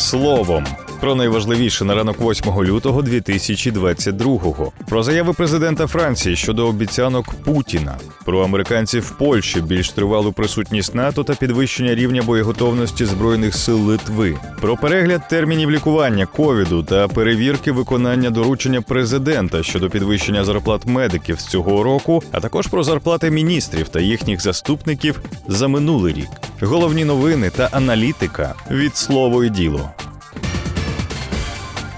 Словом. 0.00 0.64
Про 1.00 1.14
найважливіше 1.14 1.84
на 1.84 1.94
ранок 1.94 2.16
8 2.20 2.62
лютого 2.62 3.02
2022-го. 3.02 4.72
Про 4.88 5.02
заяви 5.02 5.32
президента 5.32 5.86
Франції 5.86 6.36
щодо 6.36 6.66
обіцянок 6.66 7.26
Путіна, 7.44 7.96
про 8.24 8.44
американців 8.44 9.02
в 9.02 9.10
Польщі, 9.10 9.60
більш 9.60 9.90
тривалу 9.90 10.32
присутність 10.32 10.94
НАТО 10.94 11.24
та 11.24 11.34
підвищення 11.34 11.94
рівня 11.94 12.22
боєготовності 12.22 13.04
збройних 13.04 13.54
сил 13.54 13.76
Литви, 13.76 14.36
про 14.60 14.76
перегляд 14.76 15.28
термінів 15.28 15.70
лікування 15.70 16.26
ковіду 16.26 16.82
та 16.82 17.08
перевірки 17.08 17.72
виконання 17.72 18.30
доручення 18.30 18.82
президента 18.82 19.62
щодо 19.62 19.90
підвищення 19.90 20.44
зарплат 20.44 20.86
медиків 20.86 21.40
з 21.40 21.46
цього 21.46 21.82
року, 21.82 22.22
а 22.32 22.40
також 22.40 22.66
про 22.66 22.82
зарплати 22.82 23.30
міністрів 23.30 23.88
та 23.88 24.00
їхніх 24.00 24.40
заступників 24.40 25.20
за 25.48 25.68
минулий 25.68 26.14
рік. 26.14 26.28
Головні 26.60 27.04
новини 27.04 27.50
та 27.56 27.68
аналітика 27.72 28.54
від 28.70 28.96
слово 28.96 29.44
і 29.44 29.50
діло. 29.50 29.90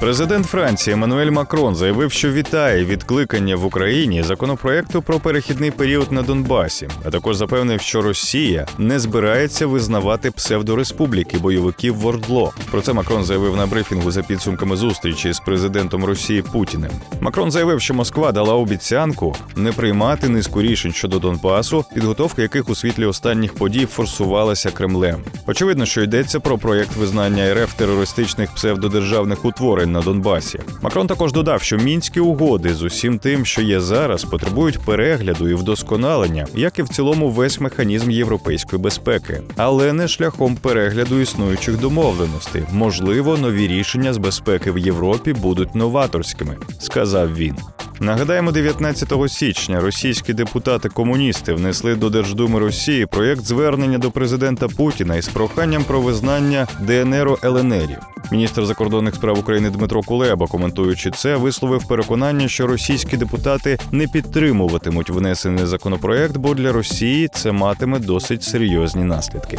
Президент 0.03 0.47
Франції 0.47 0.95
Еммануель 0.95 1.31
Макрон 1.31 1.75
заявив, 1.75 2.13
що 2.13 2.33
вітає 2.33 2.85
відкликання 2.85 3.57
в 3.57 3.65
Україні 3.65 4.23
законопроекту 4.23 5.03
про 5.03 5.21
перехідний 5.21 5.71
період 5.71 6.13
на 6.13 6.23
Донбасі, 6.23 6.89
а 7.05 7.11
також 7.11 7.37
запевнив, 7.37 7.81
що 7.81 8.03
Росія 8.03 8.67
не 8.79 9.01
збирається 9.01 9.67
визнавати 9.67 10.31
псевдореспубліки 10.31 11.39
бойовиків 11.39 11.97
в 11.97 12.07
Ордло. 12.07 12.53
Про 12.71 12.81
це 12.81 12.93
Макрон 12.93 13.25
заявив 13.25 13.57
на 13.57 13.67
брифінгу 13.67 14.11
за 14.11 14.23
підсумками 14.23 14.77
зустрічі 14.77 15.33
з 15.33 15.41
президентом 15.41 16.05
Росії 16.05 16.43
Путіним. 16.43 16.91
Макрон 17.21 17.51
заявив, 17.51 17.81
що 17.81 17.95
Москва 17.95 18.33
дала 18.33 18.55
обіцянку 18.55 19.37
не 19.57 19.73
приймати 19.73 20.29
низку 20.29 20.63
рішень 20.63 20.93
щодо 20.93 21.19
Донбасу, 21.19 21.85
підготовка 21.95 22.43
яких 22.43 22.69
у 22.69 22.75
світлі 22.75 23.05
останніх 23.05 23.55
подій 23.55 23.87
форсувалася 23.87 24.71
Кремлем. 24.71 25.21
Очевидно, 25.47 25.87
що 25.87 26.03
йдеться 26.03 26.41
про 26.41 26.59
проєкт 26.59 26.97
визнання 26.97 27.55
РФ 27.55 27.75
терористичних 27.75 28.55
псевдодержавних 28.55 29.45
утворень 29.45 29.92
на 29.93 30.01
Донбасі. 30.01 30.61
Макрон 30.83 31.07
також 31.07 31.33
додав, 31.33 31.63
що 31.63 31.77
мінські 31.77 32.21
угоди 32.21 32.75
з 32.75 32.83
усім 32.83 33.19
тим, 33.19 33.47
що 33.47 33.63
є 33.63 33.81
зараз, 33.81 34.25
потребують 34.25 34.79
перегляду 34.79 35.49
і 35.49 35.55
вдосконалення, 35.55 36.47
як 36.55 36.79
і 36.79 36.83
в 36.83 36.89
цілому 36.89 37.31
весь 37.31 37.61
механізм 37.61 38.11
європейської 38.11 38.83
безпеки, 38.83 39.41
але 39.57 39.93
не 39.93 40.09
шляхом 40.09 40.57
перегляду 40.57 41.21
існуючих 41.21 41.81
домовленостей. 41.81 42.63
Можливо, 42.73 43.37
нові 43.37 43.69
рішення 43.69 44.13
з 44.13 44.19
безпеки 44.19 44.73
в 44.73 44.79
Європі 44.79 45.33
будуть 45.33 45.75
новаторськими, 45.75 46.57
сказав 46.79 47.37
він. 47.37 47.57
Нагадаємо, 48.03 48.53
19 48.53 49.13
січня 49.29 49.81
російські 49.81 50.33
депутати-комуністи 50.33 51.53
внесли 51.53 51.95
до 51.95 52.11
Держдуми 52.11 52.59
Росії 52.59 53.07
проєкт 53.07 53.45
звернення 53.45 53.99
до 53.99 54.11
президента 54.11 54.69
Путіна 54.69 55.17
із 55.17 55.29
проханням 55.29 55.85
про 55.85 56.01
визнання 56.01 56.67
ДНРу 56.81 57.39
ЛНРів. 57.45 57.99
Міністр 58.33 58.67
закордонних 58.67 59.15
справ 59.15 59.39
України 59.39 59.71
Дмитро 59.71 60.03
Кулеба, 60.03 60.47
коментуючи 60.47 61.11
це, 61.11 61.37
висловив 61.37 61.89
переконання, 61.89 62.49
що 62.49 62.67
російські 62.67 63.17
депутати 63.17 63.79
не 63.93 64.07
підтримуватимуть 64.07 65.11
внесений 65.11 65.67
законопроект, 65.67 66.37
бо 66.37 66.55
для 66.55 66.73
Росії 66.73 67.29
це 67.33 67.53
матиме 67.53 67.99
досить 67.99 68.43
серйозні 68.43 69.05
наслідки. 69.05 69.59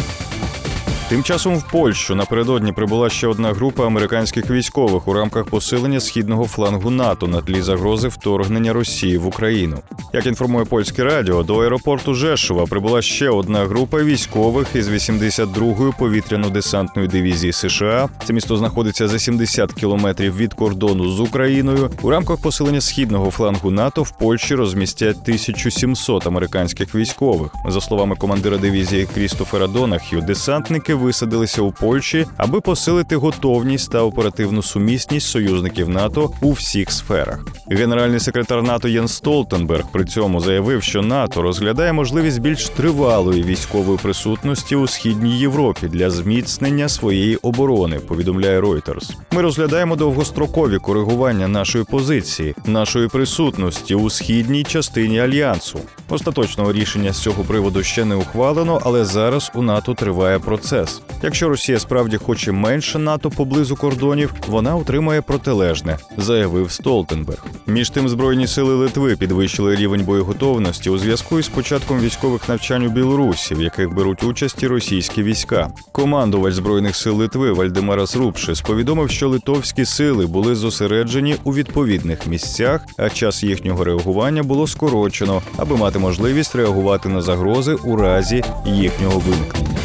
Тим 1.09 1.23
часом 1.23 1.58
в 1.58 1.72
Польщу 1.72 2.16
напередодні 2.16 2.72
прибула 2.72 3.09
ще 3.09 3.28
одна 3.28 3.54
група 3.54 3.86
американських 3.86 4.50
військових 4.50 5.08
у 5.08 5.14
рамках 5.14 5.45
посилення 5.45 6.00
східного 6.00 6.45
флангу 6.45 6.90
НАТО 6.90 7.28
на 7.28 7.42
тлі 7.42 7.62
загрози 7.62 8.08
вторгнення 8.08 8.73
Росії 8.73 9.18
в 9.18 9.28
Україну. 9.28 9.80
Як 10.14 10.26
інформує 10.26 10.66
польське 10.66 11.04
радіо, 11.04 11.44
до 11.44 11.58
аеропорту 11.58 12.14
Жешова 12.14 12.66
прибула 12.66 13.02
ще 13.02 13.30
одна 13.30 13.66
група 13.66 14.04
військових 14.04 14.68
із 14.76 14.90
82-ї 14.90 15.98
повітряно-десантної 16.00 17.08
дивізії 17.08 17.54
США. 17.54 18.10
Це 18.26 18.34
місто 18.34 18.58
знаходиться 18.58 19.08
за 19.08 19.20
70 19.20 19.73
кілометрів 19.73 20.38
від 20.38 20.54
кордону 20.54 21.10
з 21.10 21.20
Україною. 21.20 21.92
У 22.02 22.10
рамках 22.10 22.42
посилення 22.42 22.82
східного 22.82 23.32
флангу 23.32 23.72
НАТО 23.72 24.04
в 24.04 24.17
Польщі 24.17 24.56
розмістять 24.56 25.17
1700 25.22 26.27
американських 26.27 26.95
військових. 26.95 27.52
За 27.67 27.82
словами 27.82 28.16
командира 28.16 28.58
дивізії 28.58 29.08
Крістофера 29.14 29.67
Донах'ю, 29.67 30.22
десантники 30.22 30.94
висадилися 31.03 31.61
у 31.61 31.71
Польщі, 31.71 32.25
аби 32.37 32.61
посилити 32.61 33.15
готовність 33.15 33.91
та 33.91 34.02
оперативну 34.02 34.61
сумісність 34.61 35.27
союзників 35.27 35.89
НАТО 35.89 36.31
у 36.41 36.52
всіх 36.52 36.91
сферах. 36.91 37.45
Генеральний 37.71 38.19
секретар 38.19 38.64
НАТО 38.64 38.87
Єн 38.87 39.08
Столтенберг 39.08 39.86
при 39.91 40.05
цьому 40.05 40.39
заявив, 40.39 40.83
що 40.83 41.02
НАТО 41.02 41.41
розглядає 41.41 41.93
можливість 41.93 42.41
більш 42.41 42.69
тривалої 42.69 43.43
військової 43.43 43.97
присутності 43.97 44.75
у 44.75 44.87
східній 44.87 45.39
Європі 45.39 45.87
для 45.87 46.09
зміцнення 46.09 46.89
своєї 46.89 47.35
оборони. 47.35 47.99
Повідомляє 47.99 48.61
Reuters. 48.61 49.11
Ми 49.31 49.41
розглядаємо 49.41 49.95
довгострокові 49.95 50.77
коригування 50.77 51.47
нашої 51.47 51.83
позиції, 51.83 52.55
нашої 52.65 53.08
присутності 53.08 53.95
у 53.95 54.09
східній 54.09 54.64
частині 54.64 55.20
альянсу. 55.20 55.80
Остаточного 56.09 56.73
рішення 56.73 57.14
з 57.14 57.21
цього 57.21 57.43
приводу 57.43 57.83
ще 57.83 58.05
не 58.05 58.15
ухвалено, 58.15 58.81
але 58.85 59.05
зараз 59.05 59.52
у 59.55 59.61
НАТО 59.61 59.93
триває 59.93 60.39
процес. 60.39 60.83
Якщо 61.23 61.49
Росія 61.49 61.80
справді 61.80 62.17
хоче 62.17 62.52
менше 62.52 62.99
НАТО 62.99 63.30
поблизу 63.30 63.76
кордонів, 63.76 64.33
вона 64.48 64.76
отримає 64.76 65.21
протилежне, 65.21 65.98
заявив 66.17 66.71
Столтенберг. 66.71 67.45
Між 67.67 67.89
тим, 67.89 68.10
збройні 68.10 68.48
сили 68.48 68.76
Литви 68.76 69.16
підвищили 69.16 69.76
рівень 69.76 70.04
боєготовності 70.04 70.89
у 70.89 70.98
зв'язку 70.98 71.39
із 71.39 71.48
початком 71.48 71.99
військових 71.99 72.49
навчань 72.49 72.86
у 72.86 72.89
Білорусі, 72.89 73.55
в 73.55 73.61
яких 73.61 73.94
беруть 73.94 74.23
участь 74.23 74.64
і 74.64 74.67
російські 74.67 75.23
війська. 75.23 75.70
Командувач 75.92 76.54
збройних 76.54 76.95
сил 76.95 77.15
Литви 77.15 77.52
Вальдемарас 77.52 78.15
Рупшис 78.15 78.61
повідомив, 78.61 79.10
що 79.10 79.30
литовські 79.30 79.86
сили 79.86 80.26
були 80.26 80.55
зосереджені 80.55 81.36
у 81.44 81.54
відповідних 81.54 82.27
місцях, 82.27 82.82
а 82.98 83.10
час 83.10 83.44
їхнього 83.44 83.83
реагування 83.83 84.44
було 84.44 84.67
скорочено, 84.67 85.42
аби 85.58 85.77
мати 85.77 86.00
можливість 86.00 86.55
реагувати 86.55 87.10
на 87.10 87.21
загрози 87.21 87.73
у 87.73 87.95
разі 87.95 88.44
їхнього 88.65 89.20
виникнення. 89.20 89.83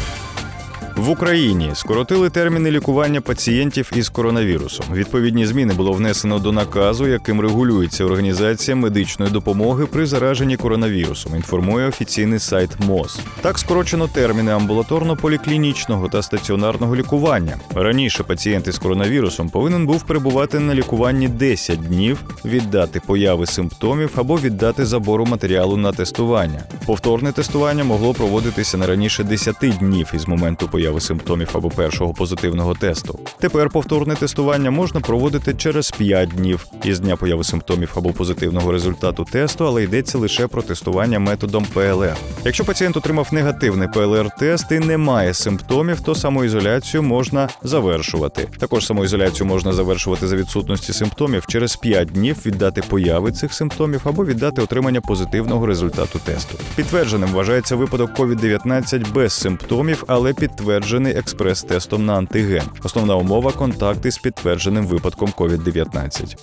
В 0.99 1.09
Україні 1.09 1.71
скоротили 1.73 2.29
терміни 2.29 2.71
лікування 2.71 3.21
пацієнтів 3.21 3.91
із 3.95 4.09
коронавірусом. 4.09 4.85
Відповідні 4.93 5.45
зміни 5.45 5.73
було 5.73 5.91
внесено 5.93 6.39
до 6.39 6.51
наказу, 6.51 7.07
яким 7.07 7.41
регулюється 7.41 8.05
організація 8.05 8.75
медичної 8.75 9.31
допомоги 9.31 9.85
при 9.85 10.05
зараженні 10.05 10.57
коронавірусом. 10.57 11.35
Інформує 11.35 11.87
офіційний 11.87 12.39
сайт 12.39 12.69
МОЗ. 12.79 13.19
Так 13.41 13.59
скорочено 13.59 14.07
терміни 14.07 14.51
амбулаторно-поліклінічного 14.51 16.09
та 16.09 16.21
стаціонарного 16.21 16.95
лікування. 16.95 17.57
Раніше 17.75 18.23
пацієнт 18.23 18.67
із 18.67 18.77
коронавірусом 18.77 19.49
повинен 19.49 19.85
був 19.85 20.03
перебувати 20.03 20.59
на 20.59 20.75
лікуванні 20.75 21.27
10 21.27 21.79
днів 21.79 22.23
від 22.45 22.69
дати 22.69 22.99
появи 22.99 23.45
симптомів 23.45 24.11
або 24.15 24.37
від 24.37 24.57
дати 24.57 24.85
забору 24.85 25.25
матеріалу 25.25 25.77
на 25.77 25.91
тестування. 25.91 26.63
Повторне 26.85 27.31
тестування 27.31 27.83
могло 27.83 28.13
проводитися 28.13 28.77
не 28.77 28.87
раніше 28.87 29.23
10 29.23 29.55
днів 29.79 30.11
із 30.13 30.27
моменту 30.27 30.67
появи 30.67 30.88
симптомів 30.97 31.49
або 31.53 31.69
першого 31.69 32.13
позитивного 32.13 32.73
тесту. 32.73 33.19
Тепер 33.39 33.69
повторне 33.69 34.15
тестування 34.15 34.71
можна 34.71 34.99
проводити 34.99 35.53
через 35.53 35.91
5 35.91 36.29
днів 36.29 36.65
із 36.83 36.99
дня 36.99 37.15
появи 37.15 37.43
симптомів 37.43 37.91
або 37.95 38.09
позитивного 38.13 38.71
результату 38.71 39.25
тесту, 39.31 39.67
але 39.67 39.83
йдеться 39.83 40.17
лише 40.17 40.47
про 40.47 40.61
тестування 40.61 41.19
методом 41.19 41.65
ПЛР. 41.73 42.15
Якщо 42.45 42.65
пацієнт 42.65 42.97
отримав 42.97 43.27
негативний 43.31 43.87
ПЛР-тест 43.87 44.75
і 44.75 44.79
не 44.79 44.97
має 44.97 45.33
симптомів, 45.33 46.01
то 46.01 46.15
самоізоляцію 46.15 47.03
можна 47.03 47.49
завершувати. 47.63 48.47
Також 48.59 48.85
самоізоляцію 48.85 49.47
можна 49.47 49.73
завершувати 49.73 50.27
за 50.27 50.35
відсутності 50.35 50.93
симптомів 50.93 51.45
через 51.47 51.75
5 51.75 52.07
днів 52.07 52.37
від 52.45 52.57
дати 52.57 52.81
появи 52.81 53.31
цих 53.31 53.53
симптомів 53.53 54.01
або 54.03 54.25
від 54.25 54.37
дати 54.37 54.61
отримання 54.61 55.01
позитивного 55.01 55.65
результату 55.65 56.19
тесту. 56.19 56.57
Підтвердженим 56.75 57.29
вважається 57.29 57.75
випадок 57.75 58.11
COVID-19 58.17 59.13
без 59.13 59.33
симптомів, 59.33 60.03
але 60.07 60.33
підтверджений 60.33 60.78
експрес-тестом 61.17 62.05
на 62.05 62.17
антиген. 62.17 62.63
Основна 62.83 63.15
умова 63.15 63.51
контакти 63.51 64.11
з 64.11 64.17
підтвердженим 64.17 64.87
випадком 64.87 65.29
COVID-19. 65.37 66.35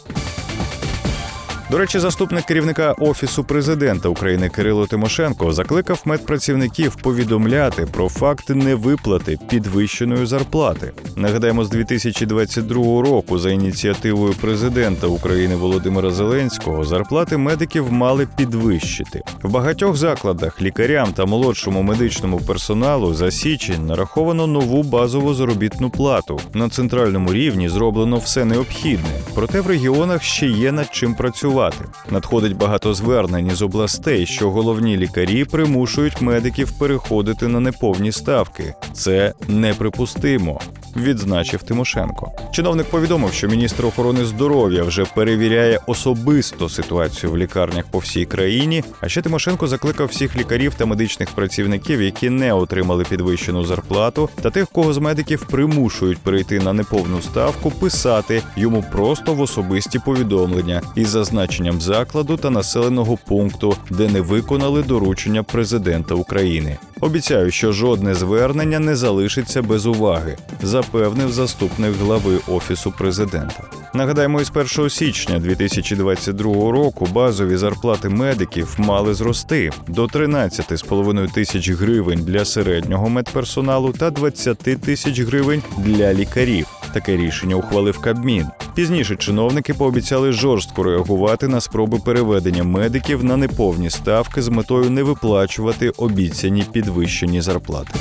До 1.70 1.78
речі, 1.78 1.98
заступник 1.98 2.44
керівника 2.44 2.92
офісу 2.92 3.44
президента 3.44 4.08
України 4.08 4.48
Кирило 4.48 4.86
Тимошенко 4.86 5.52
закликав 5.52 6.02
медпрацівників 6.04 6.96
повідомляти 6.96 7.86
про 7.92 8.08
факти 8.08 8.54
невиплати 8.54 9.38
підвищеної 9.50 10.26
зарплати. 10.26 10.92
Нагадаємо, 11.16 11.64
з 11.64 11.70
2022 11.70 13.02
року 13.02 13.38
за 13.38 13.50
ініціативою 13.50 14.32
президента 14.32 15.06
України 15.06 15.56
Володимира 15.56 16.10
Зеленського 16.10 16.84
зарплати 16.84 17.36
медиків 17.36 17.92
мали 17.92 18.28
підвищити 18.36 19.22
в 19.42 19.50
багатьох 19.50 19.96
закладах 19.96 20.62
лікарям 20.62 21.12
та 21.12 21.24
молодшому 21.24 21.82
медичному 21.82 22.40
персоналу 22.40 23.14
за 23.14 23.30
січень 23.30 23.86
нараховано 23.86 24.46
нову 24.46 24.82
базову 24.82 25.34
заробітну 25.34 25.90
плату. 25.90 26.40
На 26.54 26.68
центральному 26.68 27.32
рівні 27.32 27.68
зроблено 27.68 28.16
все 28.16 28.44
необхідне, 28.44 29.10
проте 29.34 29.60
в 29.60 29.66
регіонах 29.66 30.22
ще 30.22 30.46
є 30.46 30.72
над 30.72 30.88
чим 30.94 31.14
працювати. 31.14 31.55
Надходить 32.10 32.56
багато 32.56 32.94
звернень 32.94 33.46
із 33.46 33.62
областей, 33.62 34.26
що 34.26 34.50
головні 34.50 34.96
лікарі 34.96 35.44
примушують 35.44 36.20
медиків 36.20 36.78
переходити 36.78 37.48
на 37.48 37.60
неповні 37.60 38.12
ставки. 38.12 38.74
Це 38.92 39.32
неприпустимо. 39.48 40.60
Відзначив 40.96 41.62
Тимошенко. 41.62 42.32
Чиновник 42.52 42.86
повідомив, 42.86 43.32
що 43.32 43.48
міністр 43.48 43.86
охорони 43.86 44.24
здоров'я 44.24 44.82
вже 44.82 45.04
перевіряє 45.04 45.80
особисто 45.86 46.68
ситуацію 46.68 47.32
в 47.32 47.38
лікарнях 47.38 47.84
по 47.90 47.98
всій 47.98 48.24
країні. 48.24 48.84
А 49.00 49.08
ще 49.08 49.22
Тимошенко 49.22 49.66
закликав 49.66 50.08
всіх 50.08 50.36
лікарів 50.36 50.74
та 50.74 50.86
медичних 50.86 51.30
працівників, 51.30 52.02
які 52.02 52.30
не 52.30 52.52
отримали 52.52 53.04
підвищену 53.04 53.64
зарплату, 53.64 54.28
та 54.42 54.50
тих, 54.50 54.68
кого 54.72 54.92
з 54.92 54.98
медиків 54.98 55.46
примушують 55.50 56.18
перейти 56.18 56.60
на 56.60 56.72
неповну 56.72 57.22
ставку, 57.22 57.70
писати 57.70 58.42
йому 58.56 58.84
просто 58.92 59.34
в 59.34 59.40
особисті 59.40 59.98
повідомлення 59.98 60.82
із 60.94 61.08
зазначенням 61.08 61.80
закладу 61.80 62.36
та 62.36 62.50
населеного 62.50 63.18
пункту, 63.26 63.76
де 63.90 64.08
не 64.08 64.20
виконали 64.20 64.82
доручення 64.82 65.42
президента 65.42 66.14
України. 66.14 66.76
Обіцяю, 67.00 67.50
що 67.50 67.72
жодне 67.72 68.14
звернення 68.14 68.78
не 68.78 68.96
залишиться 68.96 69.62
без 69.62 69.86
уваги, 69.86 70.36
запевнив 70.86 71.32
заступник 71.32 71.94
глави 71.94 72.38
офісу 72.48 72.92
президента. 72.98 73.62
Нагадаємо, 73.94 74.40
із 74.40 74.52
1 74.78 74.90
січня 74.90 75.38
2022 75.38 76.54
року 76.54 77.08
базові 77.12 77.56
зарплати 77.56 78.08
медиків 78.08 78.74
мали 78.78 79.14
зрости 79.14 79.70
до 79.88 80.04
13,5 80.04 81.32
тисяч 81.32 81.70
гривень 81.70 82.24
для 82.24 82.44
середнього 82.44 83.08
медперсоналу 83.08 83.92
та 83.92 84.10
20 84.10 84.58
тисяч 84.58 85.20
гривень 85.20 85.62
для 85.78 86.14
лікарів. 86.14 86.66
Таке 86.92 87.16
рішення 87.16 87.56
ухвалив 87.56 87.98
Кабмін. 87.98 88.46
Пізніше 88.74 89.16
чиновники 89.16 89.74
пообіцяли 89.74 90.32
жорстко 90.32 90.82
реагувати 90.82 91.48
на 91.48 91.60
спроби 91.60 91.98
переведення 91.98 92.64
медиків 92.64 93.24
на 93.24 93.36
неповні 93.36 93.90
ставки 93.90 94.42
з 94.42 94.48
метою 94.48 94.90
не 94.90 95.02
виплачувати 95.02 95.90
обіцяні 95.90 96.64
підвищені 96.72 97.40
зарплати. 97.40 97.94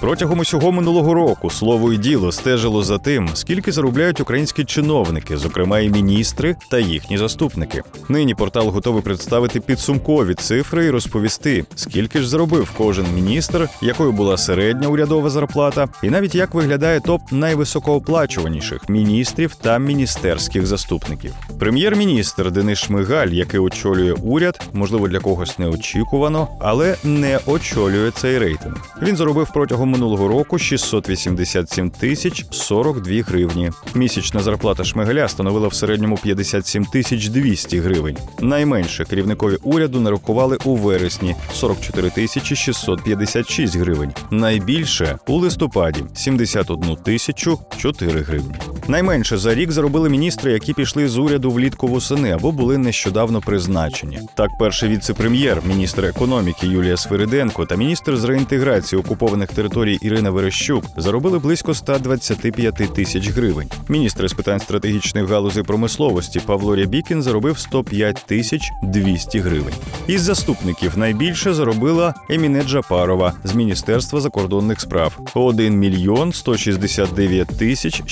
Протягом 0.00 0.38
усього 0.38 0.72
минулого 0.72 1.14
року 1.14 1.50
слово 1.50 1.92
і 1.92 1.96
діло 1.96 2.32
стежило 2.32 2.82
за 2.82 2.98
тим, 2.98 3.28
скільки 3.34 3.72
заробляють 3.72 4.20
українські 4.20 4.64
чиновники, 4.64 5.36
зокрема 5.36 5.78
і 5.80 5.90
міністри 5.90 6.56
та 6.70 6.78
їхні 6.78 7.18
заступники. 7.18 7.82
Нині 8.08 8.34
портал 8.34 8.68
готовий 8.68 9.02
представити 9.02 9.60
підсумкові 9.60 10.34
цифри 10.34 10.84
і 10.84 10.90
розповісти, 10.90 11.64
скільки 11.74 12.20
ж 12.20 12.28
заробив 12.28 12.72
кожен 12.78 13.06
міністр, 13.14 13.68
якою 13.82 14.12
була 14.12 14.36
середня 14.36 14.88
урядова 14.88 15.30
зарплата, 15.30 15.88
і 16.02 16.10
навіть 16.10 16.34
як 16.34 16.54
виглядає 16.54 17.00
топ 17.00 17.20
найвисокооплачуваніших 17.30 18.88
міністрів 18.88 19.54
та 19.54 19.78
міністерських 19.78 20.66
заступників. 20.66 21.34
Прем'єр-міністр 21.58 22.50
Денис 22.50 22.78
Шмигаль, 22.78 23.28
який 23.28 23.60
очолює 23.60 24.12
уряд, 24.12 24.60
можливо 24.72 25.08
для 25.08 25.20
когось 25.20 25.58
неочікувано, 25.58 26.48
але 26.60 26.96
не 27.04 27.38
очолює 27.46 28.10
цей 28.10 28.38
рейтинг. 28.38 28.76
Він 29.02 29.16
заробив 29.16 29.50
протягом 29.54 29.89
минулого 29.90 30.28
року 30.28 30.58
687 30.58 31.90
тисяч 31.90 32.46
42 32.50 33.22
гривні. 33.22 33.70
Місячна 33.94 34.40
зарплата 34.40 34.84
Шмигаля 34.84 35.28
становила 35.28 35.68
в 35.68 35.74
середньому 35.74 36.16
57 36.16 36.84
тисяч 36.84 37.28
200 37.28 37.78
гривень. 37.78 38.16
Найменше 38.40 39.04
керівникові 39.04 39.56
уряду 39.62 40.00
нарахували 40.00 40.58
у 40.64 40.76
вересні 40.76 41.36
44 41.52 42.10
тисячі 42.10 42.56
656 42.56 43.76
гривень. 43.76 44.12
Найбільше 44.30 45.18
у 45.26 45.36
листопаді 45.36 46.04
71 46.14 46.96
тисячу 46.96 47.58
4 47.78 48.20
гривні. 48.20 48.54
Найменше 48.90 49.38
за 49.38 49.54
рік 49.54 49.72
заробили 49.72 50.08
міністри, 50.08 50.52
які 50.52 50.74
пішли 50.74 51.08
з 51.08 51.18
уряду 51.18 51.50
влітку 51.50 51.86
восени 51.86 52.30
або 52.30 52.52
були 52.52 52.78
нещодавно 52.78 53.40
призначені. 53.40 54.20
Так, 54.34 54.50
перший 54.58 54.88
віце-прем'єр, 54.88 55.62
міністр 55.68 56.04
економіки 56.04 56.66
Юлія 56.66 56.96
Свириденко 56.96 57.66
та 57.66 57.76
міністр 57.76 58.16
з 58.16 58.24
реінтеграції 58.24 59.00
окупованих 59.00 59.52
територій 59.52 59.98
Ірина 60.02 60.30
Верещук 60.30 60.84
заробили 60.96 61.38
близько 61.38 61.74
125 61.74 62.74
тисяч 62.94 63.28
гривень. 63.30 63.70
Міністр 63.88 64.28
з 64.28 64.32
питань 64.32 64.60
стратегічних 64.60 65.28
галузей 65.28 65.62
промисловості 65.62 66.40
Павло 66.40 66.76
Рябікін 66.76 67.22
заробив 67.22 67.58
105 67.58 68.24
тисяч 68.26 68.70
200 68.82 69.38
гривень. 69.38 69.74
Із 70.06 70.22
заступників 70.22 70.98
найбільше 70.98 71.54
заробила 71.54 72.14
Еміне 72.30 72.62
Джапарова 72.62 73.32
з 73.44 73.54
Міністерства 73.54 74.20
закордонних 74.20 74.80
справ 74.80 75.18
1 75.34 75.78
мільйон 75.78 76.32
169 76.32 77.48
тисяч 77.48 78.02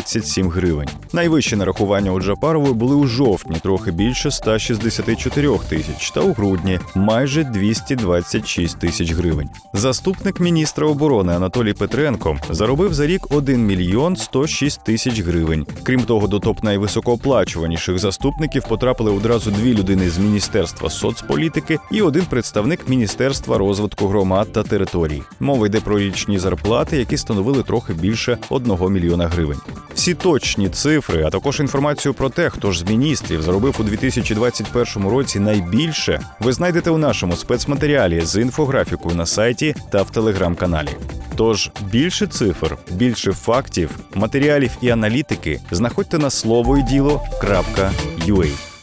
627 0.00 0.50
гривень. 0.50 0.88
Найвищі 1.12 1.56
нарахування 1.56 2.12
у 2.12 2.20
Джапарової 2.20 2.74
були 2.74 2.94
у 2.94 3.06
жовтні, 3.06 3.56
трохи 3.62 3.90
більше 3.90 4.30
164 4.30 5.58
тисяч, 5.68 6.10
та 6.10 6.20
у 6.20 6.32
грудні 6.32 6.78
майже 6.94 7.44
226 7.44 8.78
тисяч 8.78 9.12
гривень. 9.12 9.48
Заступник 9.72 10.40
міністра 10.40 10.86
оборони 10.86 11.32
Анатолій 11.32 11.72
Петренко 11.72 12.36
заробив 12.50 12.94
за 12.94 13.06
рік 13.06 13.26
1 13.30 13.66
мільйон 13.66 14.16
106 14.16 14.84
тисяч 14.84 15.20
гривень. 15.20 15.66
Крім 15.82 16.04
того, 16.04 16.26
до 16.26 16.38
топ 16.38 16.62
найвисокооплачуваніших 16.62 17.98
заступників 17.98 18.62
потрапили 18.68 19.10
одразу 19.10 19.50
дві 19.50 19.74
людини 19.74 20.10
з 20.10 20.18
міністерства 20.18 20.90
соцполітики 20.90 21.78
і 21.90 22.02
один 22.02 22.24
представник 22.24 22.88
міністерства 22.88 23.58
розвитку 23.58 24.08
громад 24.08 24.52
та 24.52 24.62
територій. 24.62 25.22
Мова 25.40 25.66
йде 25.66 25.80
про 25.80 25.98
річні 25.98 26.38
зарплати, 26.38 26.96
які 26.96 27.16
становили 27.16 27.62
трохи 27.62 27.94
більше 27.94 28.38
1 28.50 28.92
мільйона 28.92 29.26
гривень. 29.26 29.58
Всі 29.94 30.14
точні 30.14 30.68
цифри, 30.68 31.24
а 31.26 31.30
також 31.30 31.60
інформацію 31.60 32.14
про 32.14 32.28
те, 32.28 32.50
хто 32.50 32.72
ж 32.72 32.80
з 32.80 32.82
міністрів 32.82 33.42
зробив 33.42 33.76
у 33.78 33.82
2021 33.82 35.08
році 35.08 35.40
найбільше, 35.40 36.20
ви 36.40 36.52
знайдете 36.52 36.90
у 36.90 36.98
нашому 36.98 37.36
спецматеріалі 37.36 38.20
з 38.20 38.40
інфографікою 38.40 39.16
на 39.16 39.26
сайті 39.26 39.74
та 39.90 40.02
в 40.02 40.10
телеграм-каналі. 40.10 40.88
Тож 41.36 41.70
більше 41.90 42.26
цифр, 42.26 42.76
більше 42.90 43.32
фактів, 43.32 43.90
матеріалів 44.14 44.70
і 44.80 44.90
аналітики 44.90 45.60
знаходьте 45.70 46.18
на 46.18 46.30
слово 46.30 46.78
і. 46.78 48.75